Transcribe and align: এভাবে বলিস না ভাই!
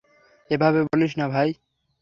এভাবে 0.51 0.79
বলিস 0.89 1.11
না 1.19 1.25
ভাই! 1.33 1.49